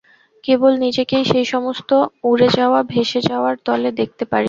কেবল 0.43 0.71
নিজেকেই 0.79 1.23
সেই-সমস্ত 1.25 1.89
উড়ে-যাওয়া 2.23 2.79
ভেসে-যাওয়ার 2.91 3.55
দলে 3.67 3.89
দেখতে 3.99 4.23
পারি 4.23 4.31
নে। 4.31 4.39